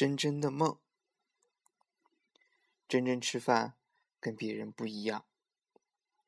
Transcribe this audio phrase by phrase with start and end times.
[0.00, 0.80] 真真的梦。
[2.88, 3.76] 真真吃饭
[4.18, 5.26] 跟别人不一样，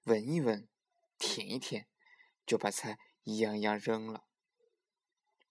[0.03, 0.69] 闻一闻，
[1.17, 1.89] 舔一舔，
[2.45, 4.27] 就把菜一样一样扔了。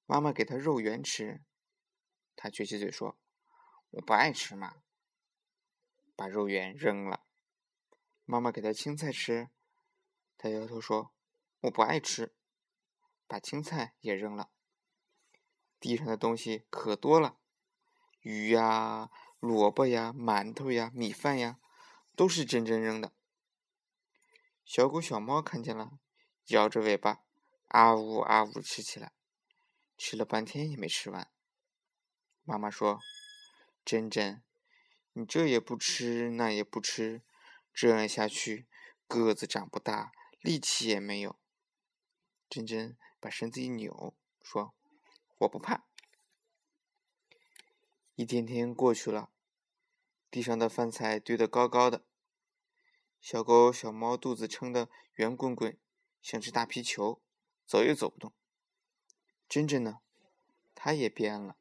[0.06, 1.42] 妈妈给他肉圆吃，
[2.36, 3.18] 他撅起嘴说
[3.90, 4.84] ：“我不爱吃嘛。”
[6.16, 7.26] 把肉圆扔了。
[8.26, 9.50] 妈妈给他青菜吃，
[10.38, 11.12] 他摇头说
[11.62, 12.36] ：“我不爱吃。”
[13.26, 14.52] 把青菜也扔了。
[15.80, 17.41] 地上的东西可多了，
[18.22, 19.10] 鱼呀。
[19.42, 21.60] 萝卜呀，馒头呀，米饭呀，
[22.16, 23.12] 都是真真扔的。
[24.64, 25.98] 小狗、小猫看见了，
[26.50, 27.24] 摇着尾巴，
[27.70, 29.14] 啊呜啊呜吃起来，
[29.98, 31.32] 吃了半天也没吃完。
[32.44, 33.00] 妈妈说
[33.84, 34.44] ：“珍珍，
[35.14, 37.24] 你这也不吃，那也不吃，
[37.74, 38.68] 这样下去，
[39.08, 41.40] 个子长不大，力气也没有。”
[42.48, 44.76] 珍珍把身子一扭，说
[45.40, 45.88] ：“我不怕。”
[48.22, 49.32] 一天天过去了，
[50.30, 52.06] 地上的饭菜堆得高高的，
[53.20, 55.76] 小狗、小猫肚子撑得圆滚滚，
[56.22, 57.20] 像只大皮球，
[57.66, 58.32] 走也走不动。
[59.50, 60.02] 真真呢，
[60.76, 61.58] 它也变了，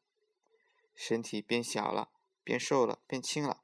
[0.94, 2.12] 身体变小了，
[2.44, 3.62] 变瘦了，变轻了，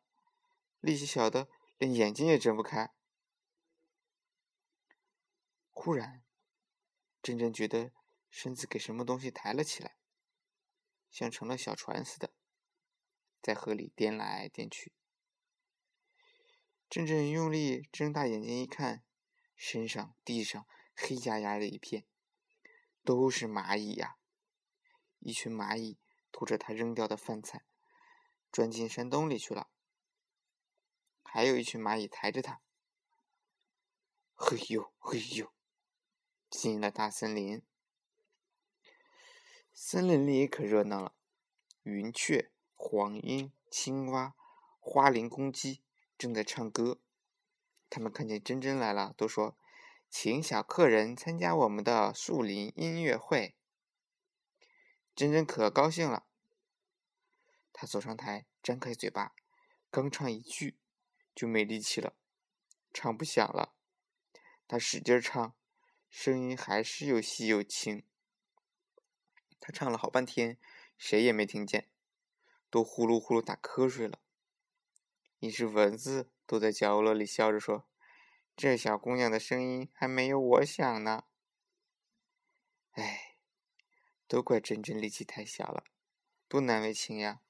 [0.81, 2.95] 力气小的连眼睛也睁不开。
[5.71, 6.25] 忽然，
[7.23, 7.93] 真真觉得
[8.31, 9.99] 身子给什么东西抬了起来，
[11.11, 12.33] 像成了小船似的。
[13.47, 14.93] 在河里颠来颠去，
[16.91, 19.05] 真真用力睁大眼睛一看，
[19.55, 20.67] 身上、地上
[20.97, 22.05] 黑压压的一片，
[23.05, 24.17] 都是蚂蚁呀！
[25.21, 25.97] 一群蚂蚁
[26.33, 27.65] 拖着他扔掉的饭菜，
[28.51, 29.71] 钻进山洞里去了。
[31.23, 32.61] 还有一群蚂蚁抬着他，
[34.35, 35.53] 嘿呦嘿呦，
[36.51, 37.63] 进了大森林。
[39.73, 41.15] 森林里可热闹了，
[41.85, 42.51] 云雀。
[42.77, 44.37] 黄莺、青蛙、
[44.79, 45.83] 花灵公鸡
[46.17, 47.01] 正在唱歌。
[47.91, 49.57] 他们看见珍珍来了，都说
[50.09, 53.57] ：“请小客人参加我们的树林音乐会。”
[55.17, 56.27] 珍珍可高兴了。
[57.73, 59.35] 他走上台，张开嘴巴，
[59.91, 60.79] 刚唱一句，
[61.35, 62.15] 就没力气了，
[62.93, 63.75] 唱不响了。
[64.69, 65.55] 他使劲唱，
[66.09, 68.05] 声音还是又细又轻。
[69.59, 70.59] 他唱了好半天，
[70.99, 71.89] 谁也没听见。
[72.77, 74.21] 都呼噜呼噜打瞌睡了，
[75.39, 77.89] 一只蚊子都在角落里笑着说
[78.55, 81.25] ：“这小姑娘的声音还没有我响呢。”
[82.93, 83.39] 哎，
[84.29, 85.85] 都怪珍珍力气太小了，
[86.49, 87.41] 多难为情呀！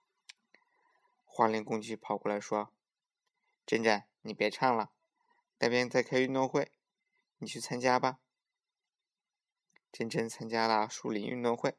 [1.25, 2.73] 花灵公鸡跑过来说
[3.67, 4.93] ：“珍珍，你别唱了，
[5.59, 6.71] 那边在开运动会，
[7.39, 8.21] 你去参加吧。”
[9.91, 11.77] 珍珍参加了树林运动会，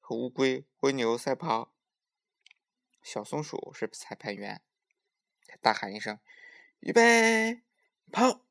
[0.00, 1.72] 和乌龟、蜗牛赛跑。
[3.02, 4.62] 小松鼠是裁判员，
[5.46, 6.18] 他大喊一声
[6.80, 7.62] ：“预备，
[8.12, 8.44] 跑！”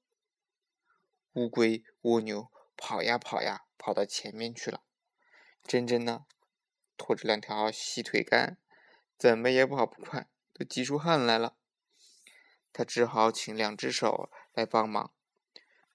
[1.33, 4.83] 乌龟、蜗牛跑呀跑呀，跑到前面去了。
[5.63, 6.25] 珍珍呢，
[6.97, 8.57] 拖着两条细腿杆，
[9.17, 11.55] 怎么也跑不快，都急出汗来了。
[12.73, 15.13] 他只好请两只手来帮忙，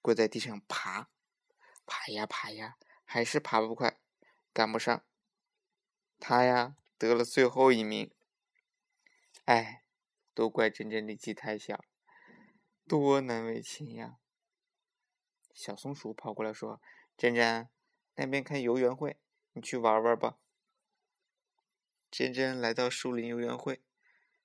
[0.01, 1.11] 跪在地上爬，
[1.85, 4.01] 爬呀爬呀，还是爬不快，
[4.53, 5.05] 赶不上。
[6.21, 8.14] 他呀，得了最后一名。
[9.45, 9.85] 哎，
[10.33, 11.85] 都怪珍珍力气太小，
[12.89, 14.19] 多难为情呀！
[15.53, 16.81] 小松鼠跑过来说
[17.15, 17.69] ：“珍珍，
[18.15, 19.21] 那边开游园会，
[19.53, 20.39] 你去玩玩吧。”
[22.11, 23.83] 珍珍来到树林游园会，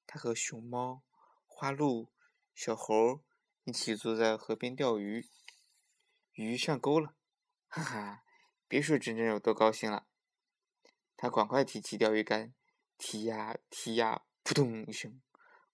[0.06, 1.04] 她和熊猫、
[1.48, 2.12] 花鹿、
[2.54, 3.24] 小猴
[3.64, 5.30] 一起坐在河边钓鱼，
[6.34, 7.16] 鱼上钩了，
[7.70, 8.24] 哈哈！
[8.68, 10.08] 别说珍珍有多高兴了，
[11.16, 12.54] 她赶快提起钓鱼竿，
[12.98, 14.26] 提呀提呀。
[14.50, 15.22] 扑通一声，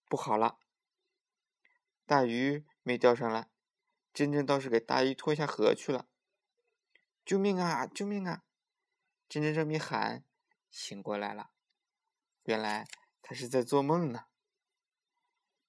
[0.06, 0.58] 不好了！
[2.04, 3.48] 大鱼没钓上来，
[4.12, 6.06] 珍珍倒是给大鱼拖下河去了。
[7.24, 7.86] 救命啊！
[7.86, 8.44] 救命啊！
[9.30, 10.22] 珍珍这么一喊，
[10.70, 11.48] 醒过来了。
[12.42, 12.86] 原来
[13.22, 14.26] 他是在做梦呢。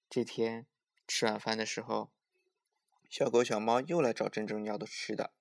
[0.09, 0.67] 这天
[1.07, 2.11] 吃晚饭的时候，
[3.09, 5.31] 小狗、小猫又来找珍珍要的吃的。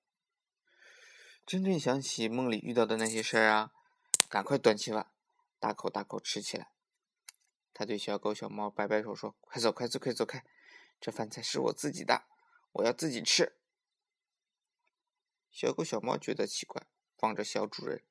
[1.45, 3.73] 珍珍想起梦里遇到的那些事儿啊，
[4.29, 5.11] 赶快端起碗，
[5.59, 6.71] 大口大口吃起来。
[7.77, 10.43] 他对小狗、小猫摆摆手说：“快走，快走，快走开！
[10.99, 12.25] 这饭菜是我自己的，
[12.71, 13.55] 我要自己吃。”
[15.53, 16.87] 小狗、小猫觉得奇怪，
[17.19, 18.03] 望着小主人，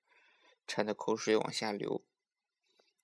[0.69, 2.07] 馋的口水往下流。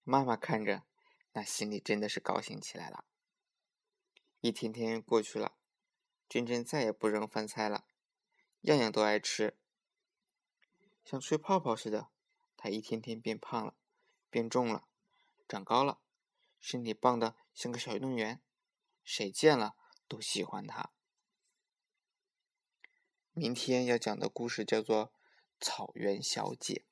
[0.05, 0.85] 妈妈看着，
[1.33, 3.07] 那心里真的是高兴起来了。
[4.41, 5.57] 一天天过去了，
[6.29, 7.87] 珍珍再也不扔饭菜了，
[8.61, 9.59] 样样都爱吃，
[11.05, 12.11] 像吹泡泡似的。
[12.57, 13.75] 她一天天变胖了，
[14.31, 14.87] 变重了。
[15.49, 15.99] 长高了，
[16.63, 18.41] 身体棒的像个小运动员，
[19.03, 19.75] 谁见了
[20.07, 20.93] 都喜欢他。
[23.33, 25.07] 明天要讲的故事叫做
[25.59, 26.87] 《草原小姐》。